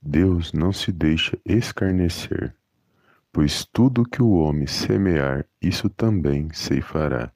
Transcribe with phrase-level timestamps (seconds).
[0.00, 2.54] Deus não se deixa escarnecer,
[3.32, 7.32] pois tudo que o homem semear, isso também ceifará.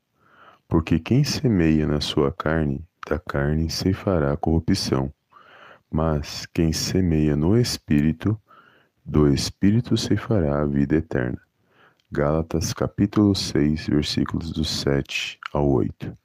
[0.69, 5.13] Porque quem semeia na sua carne, da carne ceifará corrupção.
[5.91, 8.41] Mas quem semeia no Espírito,
[9.05, 11.41] do Espírito ceifará a vida eterna.
[12.11, 16.17] Gálatas capítulo 6, versículos do 7 ao 8.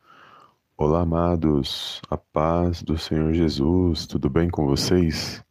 [0.78, 5.44] Olá, amados, a paz do Senhor Jesus, tudo bem com vocês?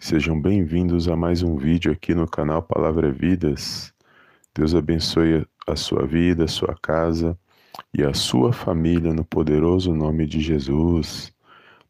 [0.00, 3.92] Sejam bem-vindos a mais um vídeo aqui no canal Palavra Vidas.
[4.54, 7.36] Deus abençoe a sua vida, a sua casa
[7.92, 11.34] e a sua família no poderoso nome de Jesus.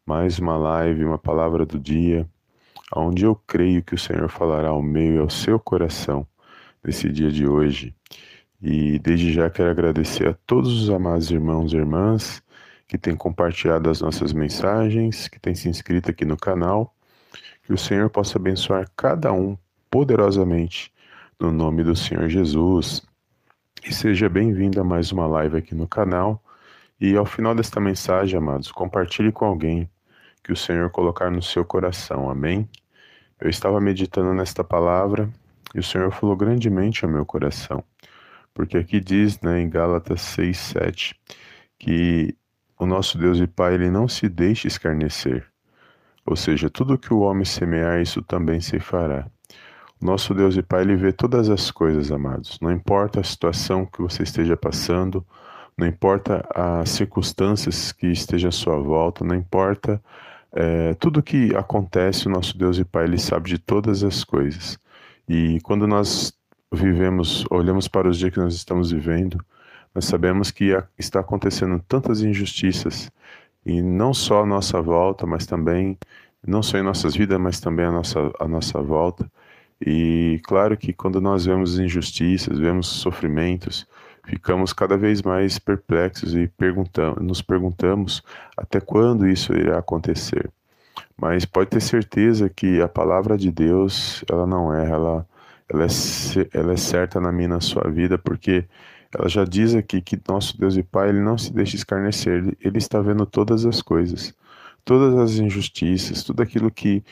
[0.07, 2.27] Mais uma live, uma palavra do dia,
[2.95, 6.25] onde eu creio que o Senhor falará ao meu e ao seu coração
[6.83, 7.95] nesse dia de hoje.
[8.59, 12.41] E desde já quero agradecer a todos os amados irmãos e irmãs
[12.87, 16.95] que têm compartilhado as nossas mensagens, que têm se inscrito aqui no canal
[17.69, 19.55] que o Senhor possa abençoar cada um
[19.91, 20.91] poderosamente
[21.39, 23.03] no nome do Senhor Jesus.
[23.85, 26.43] E seja bem-vindo a mais uma live aqui no canal.
[26.99, 29.87] E ao final desta mensagem, amados, compartilhe com alguém
[30.43, 32.27] que o Senhor colocar no seu coração.
[32.27, 32.67] Amém?
[33.39, 35.29] Eu estava meditando nesta palavra
[35.75, 37.83] e o Senhor falou grandemente ao meu coração.
[38.51, 41.15] Porque aqui diz, né, em Gálatas 6, 7,
[41.77, 42.35] que
[42.79, 45.47] o nosso Deus e Pai, ele não se deixa escarnecer.
[46.25, 49.25] Ou seja, tudo que o homem semear, isso também se fará.
[50.01, 52.57] Nosso Deus e Pai, Ele vê todas as coisas, amados.
[52.61, 55.25] Não importa a situação que você esteja passando,
[55.77, 60.01] não importa as circunstâncias que estejam à sua volta, não importa
[60.51, 64.79] é, tudo que acontece, o nosso Deus e Pai, Ele sabe de todas as coisas.
[65.27, 66.33] E quando nós
[66.71, 69.43] vivemos, olhamos para os dias que nós estamos vivendo,
[69.93, 73.11] nós sabemos que está acontecendo tantas injustiças,
[73.65, 75.97] e não só a nossa volta, mas também,
[76.45, 79.29] não só em nossas vidas, mas também a nossa, a nossa volta.
[79.85, 83.87] E claro que quando nós vemos injustiças, vemos sofrimentos,
[84.25, 88.21] ficamos cada vez mais perplexos e perguntamos, nos perguntamos
[88.57, 90.49] até quando isso irá acontecer.
[91.17, 95.27] Mas pode ter certeza que a palavra de Deus, ela não erra, ela,
[95.69, 98.65] ela, é, ela é certa na minha na sua vida, porque
[99.13, 102.77] ela já diz aqui que nosso Deus e Pai, ele não se deixa escarnecer, ele,
[102.77, 104.33] está vendo todas as coisas,
[104.85, 107.03] todas as injustiças, tudo aquilo que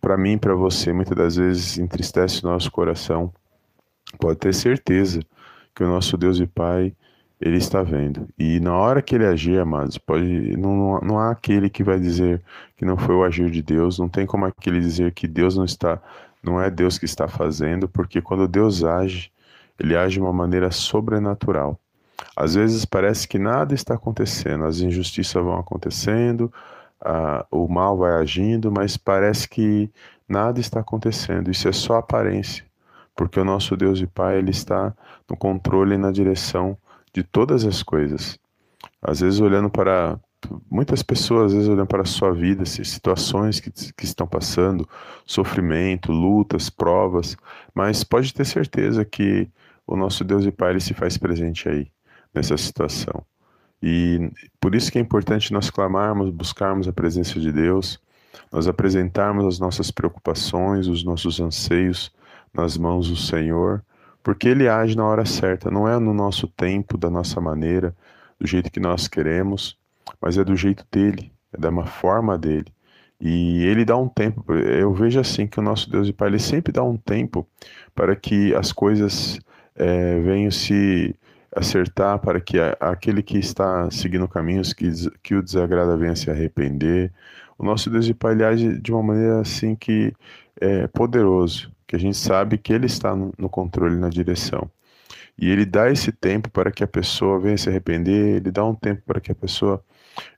[0.00, 3.32] para mim, para você, muitas das vezes entristece o nosso coração.
[4.20, 5.20] Pode ter certeza
[5.74, 6.92] que o nosso Deus e Pai,
[7.40, 8.28] ele está vendo.
[8.38, 12.42] E na hora que ele agir, amados, pode não, não há aquele que vai dizer
[12.76, 15.64] que não foi o agir de Deus, não tem como aquele dizer que Deus não
[15.64, 16.00] está,
[16.42, 19.30] não é Deus que está fazendo, porque quando Deus age,
[19.78, 21.78] ele age de uma maneira sobrenatural.
[22.34, 26.52] Às vezes parece que nada está acontecendo, as injustiças vão acontecendo,
[27.50, 29.90] o mal vai agindo, mas parece que
[30.28, 31.50] nada está acontecendo.
[31.50, 32.64] Isso é só aparência,
[33.14, 34.94] porque o nosso Deus e Pai ele está
[35.28, 36.76] no controle e na direção
[37.12, 38.38] de todas as coisas.
[39.00, 40.18] Às vezes olhando para
[40.70, 44.88] muitas pessoas, às vezes olhando para a sua vida, situações que, que estão passando,
[45.24, 47.36] sofrimento, lutas, provas,
[47.74, 49.48] mas pode ter certeza que
[49.86, 51.90] o nosso Deus e Pai se faz presente aí,
[52.34, 53.24] nessa situação.
[53.82, 54.30] E
[54.60, 58.00] por isso que é importante nós clamarmos, buscarmos a presença de Deus,
[58.50, 62.12] nós apresentarmos as nossas preocupações, os nossos anseios
[62.52, 63.84] nas mãos do Senhor,
[64.22, 67.94] porque Ele age na hora certa, não é no nosso tempo, da nossa maneira,
[68.40, 69.78] do jeito que nós queremos,
[70.20, 72.72] mas é do jeito dele, é da forma dele.
[73.20, 76.38] E ele dá um tempo, eu vejo assim que o nosso Deus e Pai, ele
[76.38, 77.46] sempre dá um tempo
[77.94, 79.38] para que as coisas
[79.76, 81.14] é, venham se
[81.54, 84.90] acertar para que aquele que está seguindo caminhos que,
[85.22, 87.12] que o desagrada venha se arrepender.
[87.58, 90.12] O nosso Deus de Pai age de uma maneira assim que
[90.60, 94.70] é poderoso, que a gente sabe que Ele está no controle, na direção.
[95.38, 98.74] E Ele dá esse tempo para que a pessoa venha se arrepender, Ele dá um
[98.74, 99.82] tempo para que a pessoa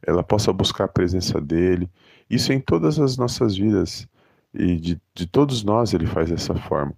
[0.06, 1.90] ela possa buscar a presença dEle.
[2.30, 4.08] Isso em todas as nossas vidas
[4.54, 6.94] e de, de todos nós Ele faz dessa forma.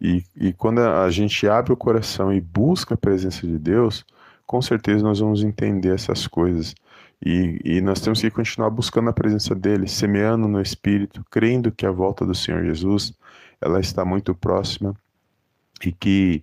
[0.00, 4.04] E, e quando a gente abre o coração e busca a presença de Deus,
[4.46, 6.74] com certeza nós vamos entender essas coisas.
[7.24, 11.86] E, e, nós temos que continuar buscando a presença dele, semeando no Espírito, crendo que
[11.86, 13.14] a volta do Senhor Jesus
[13.60, 14.94] ela está muito próxima
[15.84, 16.42] e que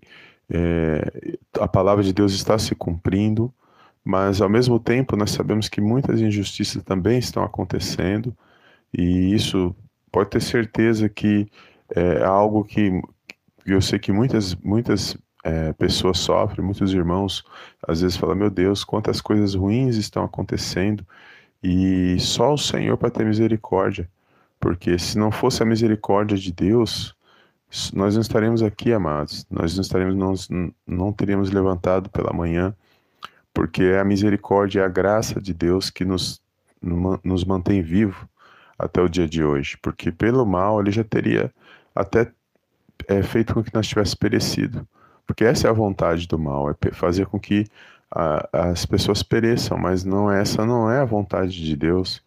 [0.50, 3.54] é, a palavra de Deus está se cumprindo,
[4.04, 8.36] mas ao mesmo tempo nós sabemos que muitas injustiças também estão acontecendo
[8.92, 9.76] e isso
[10.12, 11.48] pode ter certeza que
[11.96, 13.02] é algo que,
[13.66, 17.44] eu sei que muitas, muitas é, pessoas sofrem, muitos irmãos
[17.88, 21.06] às vezes falam: Meu Deus, quantas coisas ruins estão acontecendo,
[21.62, 24.10] e só o Senhor para ter misericórdia,
[24.60, 27.16] Porque se não fosse a misericórdia de Deus,
[27.94, 29.46] nós não estaremos aqui, amados.
[29.50, 32.76] Nós não estaremos, não, não teríamos levantado pela manhã,
[33.54, 36.42] porque é a misericórdia e a graça de Deus que nos,
[37.24, 38.28] nos mantém vivo
[38.78, 39.78] até o dia de hoje.
[39.82, 41.54] Porque pelo mal ele já teria
[41.96, 42.32] até
[43.08, 44.88] é, feito com que nós tivéssemos perecido.
[45.26, 47.66] Porque essa é a vontade do mal, é fazer com que
[48.12, 52.22] a, as pessoas pereçam, mas não essa não é a vontade de Deus.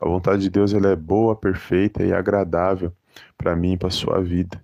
[0.00, 2.92] A vontade de Deus ela é boa, perfeita e agradável
[3.36, 4.62] para mim e para sua vida.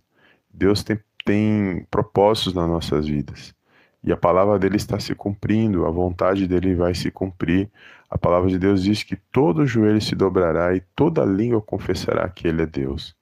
[0.53, 3.55] Deus tem, tem propósitos nas nossas vidas.
[4.03, 7.69] E a palavra dele está se cumprindo, a vontade dele vai se cumprir.
[8.09, 12.47] A palavra de Deus diz que todo joelho se dobrará e toda língua confessará que
[12.47, 13.17] ele é Deus.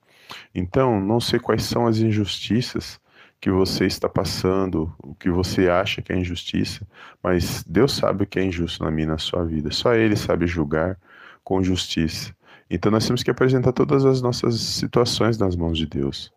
[0.54, 3.00] Então, não sei quais são as injustiças
[3.40, 6.86] que você está passando, o que você acha que é injustiça,
[7.22, 9.70] mas Deus sabe o que é injusto na minha na sua vida.
[9.70, 10.98] Só Ele sabe julgar
[11.42, 12.34] com justiça.
[12.70, 16.32] Então nós temos que apresentar todas as nossas situações nas mãos de Deus,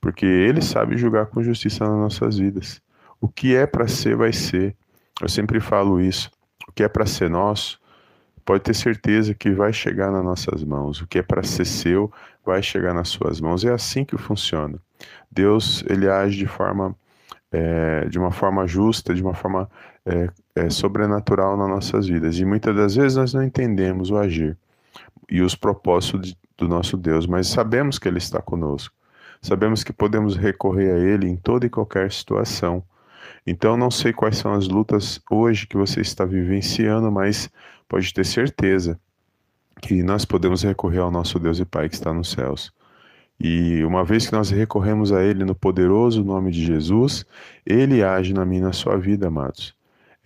[0.00, 2.80] porque Ele sabe julgar com justiça nas nossas vidas.
[3.20, 4.74] O que é para ser, vai ser.
[5.20, 6.30] Eu sempre falo isso.
[6.66, 7.78] O que é para ser nosso,
[8.48, 11.02] pode ter certeza que vai chegar nas nossas mãos.
[11.02, 12.10] O que é para ser seu,
[12.42, 13.62] vai chegar nas suas mãos.
[13.62, 14.78] É assim que funciona.
[15.30, 16.96] Deus ele age de forma
[17.52, 19.68] é, de uma forma justa, de uma forma
[20.06, 22.38] é, é, sobrenatural nas nossas vidas.
[22.38, 24.56] E muitas das vezes nós não entendemos o agir
[25.28, 28.94] e os propósitos de, do nosso Deus, mas sabemos que Ele está conosco.
[29.42, 32.82] Sabemos que podemos recorrer a Ele em toda e qualquer situação.
[33.46, 37.50] Então, não sei quais são as lutas hoje que você está vivenciando, mas
[37.88, 38.98] pode ter certeza
[39.80, 42.72] que nós podemos recorrer ao nosso Deus e Pai que está nos céus.
[43.40, 47.24] E uma vez que nós recorremos a Ele no poderoso nome de Jesus,
[47.64, 49.74] Ele age na minha na sua vida, amados.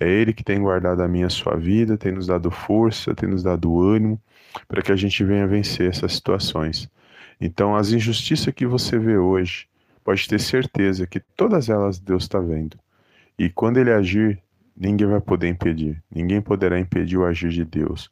[0.01, 3.29] É Ele que tem guardado a minha a sua vida, tem nos dado força, tem
[3.29, 4.21] nos dado ânimo
[4.67, 6.89] para que a gente venha vencer essas situações.
[7.41, 9.67] Então, as injustiças que você vê hoje,
[10.05, 12.79] pode ter certeza que todas elas Deus está vendo.
[13.39, 14.43] E quando Ele agir,
[14.77, 18.11] ninguém vai poder impedir, ninguém poderá impedir o agir de Deus.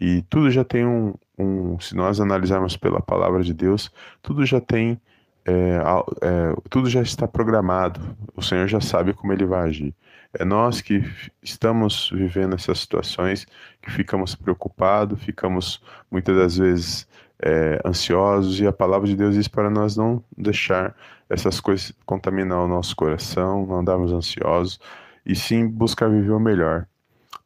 [0.00, 4.60] E tudo já tem um, um se nós analisarmos pela palavra de Deus, tudo já
[4.60, 5.00] tem,
[5.44, 5.78] é,
[6.22, 8.00] é, tudo já está programado.
[8.34, 9.94] O Senhor já sabe como Ele vai agir.
[10.32, 11.02] É nós que
[11.42, 13.46] estamos vivendo essas situações
[13.82, 17.08] que ficamos preocupados, ficamos muitas das vezes
[17.42, 20.94] é, ansiosos e a palavra de Deus diz para nós não deixar
[21.28, 24.80] essas coisas contaminar o nosso coração, não andarmos ansiosos
[25.24, 26.86] e sim buscar viver o melhor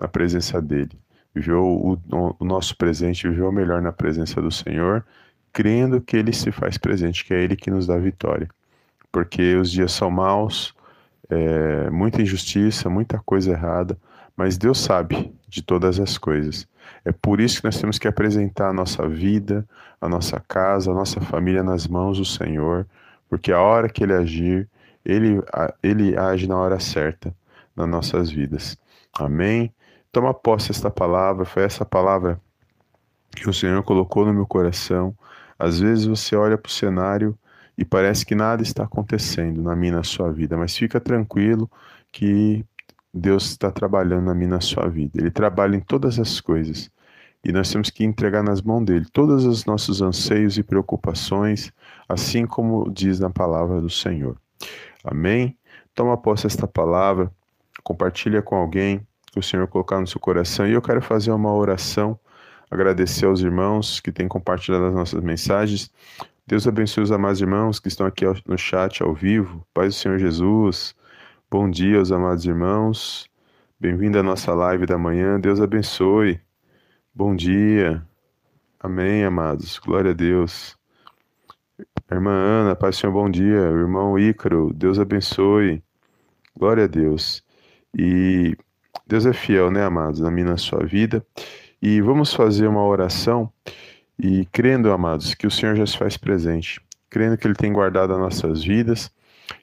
[0.01, 0.99] na presença dele
[1.35, 1.99] viver o,
[2.39, 5.05] o, nosso presente, viver o melhor na presença do Senhor,
[5.53, 8.49] crendo que Ele se faz presente, que é Ele que nos dá vitória.
[9.11, 10.73] Porque os dias são maus,
[11.29, 13.99] é, muita injustiça, muita coisa errada,
[14.37, 16.69] mas Deus sabe de todas as coisas.
[17.05, 19.67] É por isso que nós temos que apresentar a nossa vida,
[20.01, 22.87] a nossa casa, a nossa família nas mãos do Senhor,
[23.29, 24.69] porque a hora que Ele agir,
[25.05, 25.41] Ele,
[25.83, 27.35] ele age na hora certa
[27.77, 28.79] nas nossas vidas.
[29.13, 29.73] Amém?
[30.13, 32.41] Toma posse desta palavra, foi essa palavra
[33.35, 35.15] que o Senhor colocou no meu coração.
[35.59, 37.37] Às vezes você olha para o cenário
[37.77, 41.69] e parece que nada está acontecendo na minha na sua vida, mas fica tranquilo
[42.13, 42.65] que
[43.15, 45.21] Deus está trabalhando na minha na sua vida.
[45.21, 46.91] Ele trabalha em todas as coisas.
[47.45, 51.71] E nós temos que entregar nas mãos dele todos os nossos anseios e preocupações,
[52.09, 54.37] assim como diz na palavra do Senhor.
[55.05, 55.57] Amém?
[55.95, 57.31] Toma posse desta palavra,
[57.85, 60.67] compartilha com alguém, que o Senhor colocar no seu coração.
[60.67, 62.19] E eu quero fazer uma oração,
[62.71, 65.91] agradecer aos irmãos que têm compartilhado as nossas mensagens.
[66.47, 69.65] Deus abençoe os amados irmãos que estão aqui no chat ao vivo.
[69.73, 70.97] Paz do Senhor Jesus.
[71.57, 73.31] Bom dia, os amados irmãos.
[73.79, 75.39] Bem-vindo à nossa live da manhã.
[75.39, 76.41] Deus abençoe.
[77.15, 78.05] Bom dia.
[78.81, 79.79] Amém, amados.
[79.79, 80.77] Glória a Deus.
[82.11, 83.55] irmã Ana, Pai Senhor, bom dia.
[83.71, 85.81] Irmão Ícaro, Deus abençoe.
[86.59, 87.45] Glória a Deus.
[87.97, 88.57] E
[89.07, 91.25] Deus é fiel, né, amados, na minha na sua vida.
[91.81, 93.49] E vamos fazer uma oração
[94.19, 98.13] e crendo, amados, que o Senhor já se faz presente, crendo que Ele tem guardado
[98.13, 99.09] as nossas vidas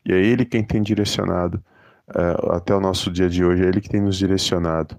[0.06, 1.62] e é Ele quem tem direcionado
[2.16, 4.96] uh, até o nosso dia de hoje, é Ele que tem nos direcionado.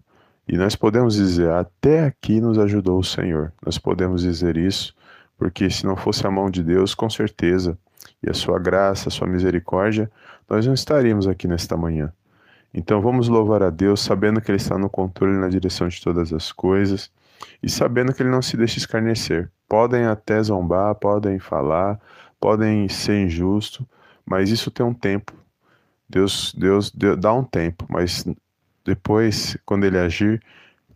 [0.49, 3.52] E nós podemos dizer, até aqui nos ajudou o Senhor.
[3.64, 4.95] Nós podemos dizer isso,
[5.38, 7.78] porque se não fosse a mão de Deus, com certeza,
[8.23, 10.11] e a sua graça, a sua misericórdia,
[10.49, 12.12] nós não estaríamos aqui nesta manhã.
[12.75, 16.33] Então vamos louvar a Deus, sabendo que Ele está no controle na direção de todas
[16.33, 17.11] as coisas
[17.62, 19.50] e sabendo que Ele não se deixa escarnecer.
[19.69, 22.00] Podem até zombar, podem falar,
[22.40, 23.87] podem ser injusto,
[24.25, 25.33] mas isso tem um tempo.
[26.12, 28.25] Deus, Deus, Deus dá um tempo, mas
[28.85, 30.42] depois, quando Ele agir,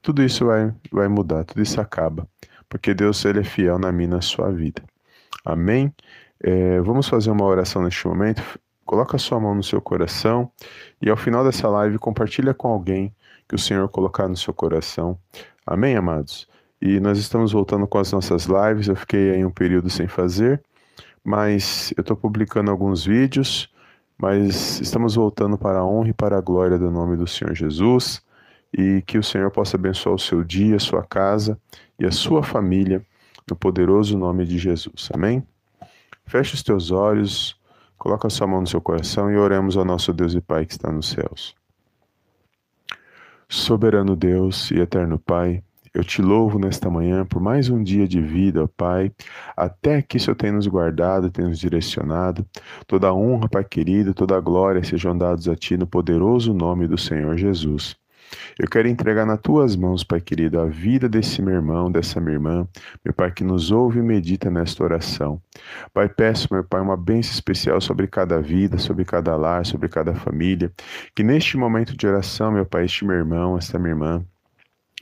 [0.02, 2.28] tudo isso vai, vai mudar, tudo isso acaba,
[2.68, 4.82] porque Deus ele é fiel na minha, na sua vida.
[5.44, 5.92] Amém?
[6.40, 8.42] É, vamos fazer uma oração neste momento.
[8.84, 10.50] Coloca a sua mão no seu coração
[11.02, 13.12] e ao final dessa live compartilha com alguém
[13.48, 15.18] que o Senhor colocar no seu coração.
[15.66, 16.46] Amém, amados?
[16.80, 18.86] E nós estamos voltando com as nossas lives.
[18.86, 20.62] Eu fiquei aí um período sem fazer,
[21.24, 23.68] mas eu estou publicando alguns vídeos.
[24.18, 28.22] Mas estamos voltando para a honra e para a glória do nome do Senhor Jesus
[28.72, 31.58] e que o Senhor possa abençoar o seu dia, a sua casa
[31.98, 33.04] e a sua família
[33.48, 35.08] no poderoso nome de Jesus.
[35.12, 35.46] Amém?
[36.24, 37.58] Feche os teus olhos,
[37.96, 40.72] coloca a sua mão no seu coração e oremos ao nosso Deus e Pai que
[40.72, 41.54] está nos céus.
[43.48, 45.62] Soberano Deus e eterno Pai,
[45.96, 49.10] eu te louvo nesta manhã por mais um dia de vida, ó Pai.
[49.56, 52.46] Até que o Senhor tem nos guardado, tem nos direcionado.
[52.86, 56.86] Toda a honra, Pai querido, toda a glória sejam dados a Ti no poderoso nome
[56.86, 57.96] do Senhor Jesus.
[58.58, 62.34] Eu quero entregar nas tuas mãos, Pai querido, a vida desse meu irmão, dessa minha
[62.34, 62.68] irmã,
[63.02, 65.40] meu Pai, que nos ouve e medita nesta oração.
[65.94, 70.14] Pai, peço, meu Pai, uma bênção especial sobre cada vida, sobre cada lar, sobre cada
[70.14, 70.70] família.
[71.14, 74.22] Que neste momento de oração, meu Pai, este meu irmão, esta minha irmã,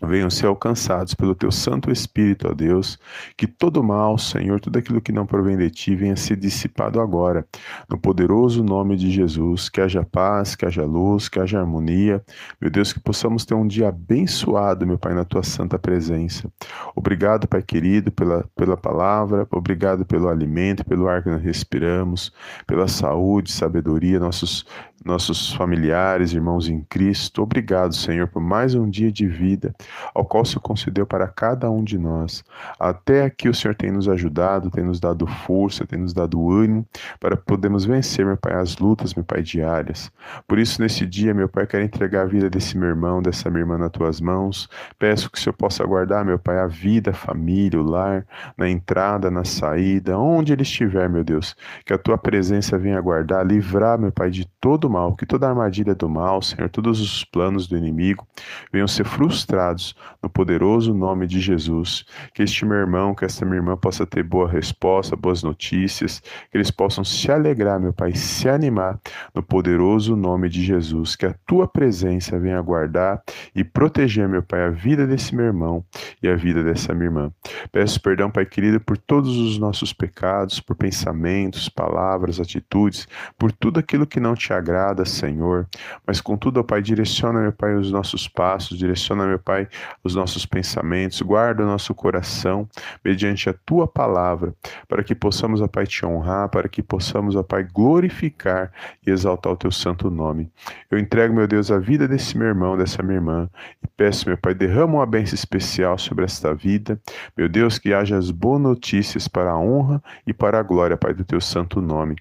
[0.03, 2.99] venham ser alcançados pelo teu Santo Espírito, ó Deus,
[3.37, 7.47] que todo mal, Senhor, tudo aquilo que não provém de ti, venha ser dissipado agora,
[7.89, 12.23] no poderoso nome de Jesus, que haja paz, que haja luz, que haja harmonia,
[12.61, 16.51] meu Deus, que possamos ter um dia abençoado, meu Pai, na tua santa presença.
[16.95, 22.33] Obrigado, Pai querido, pela, pela palavra, obrigado pelo alimento, pelo ar que nós respiramos,
[22.67, 24.67] pela saúde, sabedoria, nossos
[25.05, 27.43] nossos familiares, irmãos em Cristo.
[27.43, 29.75] Obrigado, Senhor, por mais um dia de vida,
[30.15, 32.43] ao qual o Senhor concedeu para cada um de nós.
[32.81, 36.87] Até aqui o Senhor tem nos ajudado, tem nos dado força, tem nos dado ânimo
[37.21, 40.11] para podermos vencer, meu Pai, as lutas, meu Pai, diárias.
[40.49, 43.61] Por isso, nesse dia, meu Pai, quero entregar a vida desse meu irmão, dessa minha
[43.61, 44.69] irmã nas tuas mãos.
[44.99, 48.71] Peço que o Senhor possa guardar, meu Pai, a vida, a família, o lar, na
[48.71, 51.55] entrada, na saída, onde ele estiver, meu Deus.
[51.85, 55.95] Que a tua presença venha guardar, livrar, meu Pai, de todo mal, que toda armadilha
[55.95, 58.27] do mal, Senhor, todos os planos do inimigo
[58.73, 62.05] venham ser frustrados no poderoso nome de Jesus.
[62.33, 66.57] Que este meu irmão, que esta minha irmã possa ter boa resposta, boas notícias, que
[66.57, 69.01] eles possam se alegrar, meu Pai, se animar
[69.35, 71.17] no poderoso nome de Jesus.
[71.17, 73.21] Que a tua presença venha guardar
[73.55, 75.85] e proteger, meu Pai, a vida desse meu irmão
[76.23, 77.33] e a vida dessa minha irmã.
[77.73, 83.81] Peço perdão, Pai querido, por todos os nossos pecados, por pensamentos, palavras, atitudes, por tudo
[83.81, 85.67] aquilo que não te agrada agrada, Senhor.
[86.07, 89.67] Mas contudo, ó Pai, direciona, meu Pai, os nossos passos, direciona, meu Pai,
[90.03, 92.69] os nossos pensamentos, guarda o nosso coração
[93.05, 94.55] mediante a tua palavra,
[94.87, 98.71] para que possamos, ó Pai, te honrar, para que possamos, ó Pai, glorificar
[99.07, 100.51] e exaltar o teu santo nome.
[100.91, 103.49] Eu entrego, meu Deus, a vida desse meu irmão, dessa minha irmã,
[103.83, 107.01] e peço, meu Pai, derrama uma bênção especial sobre esta vida.
[107.37, 111.15] Meu Deus, que haja as boas notícias para a honra e para a glória, Pai,
[111.15, 112.17] do teu santo nome.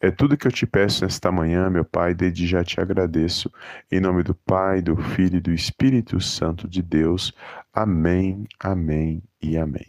[0.00, 3.52] É tudo que eu te peço nesta manhã, meu Pai Pai, desde já te agradeço.
[3.92, 7.34] Em nome do Pai, do Filho e do Espírito Santo de Deus.
[7.72, 9.86] Amém, amém e amém.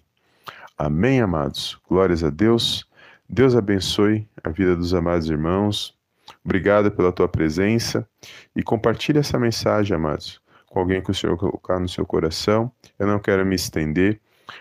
[0.77, 1.79] Amém, amados.
[1.87, 2.85] Glórias a Deus.
[3.29, 5.97] Deus abençoe a vida dos amados irmãos.
[6.43, 8.05] Obrigado pela tua presença
[8.53, 12.69] e compartilhe essa mensagem, amados, com alguém que o Senhor colocar no seu coração.
[12.97, 14.19] Eu não quero me estender,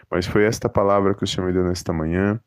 [0.08, 2.40] mas foi esta palavra que o Senhor me deu nesta manhã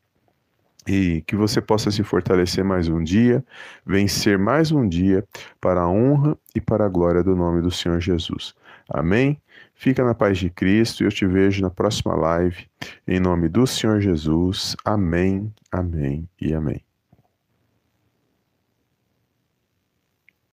[0.86, 3.44] e que você possa se fortalecer mais um dia,
[3.86, 5.24] vencer mais um dia
[5.60, 8.54] para a honra e para a glória do nome do Senhor Jesus.
[8.88, 9.40] Amém?
[9.74, 12.66] Fica na paz de Cristo e eu te vejo na próxima live.
[13.06, 14.76] Em nome do Senhor Jesus.
[14.84, 16.91] Amém, amém e amém.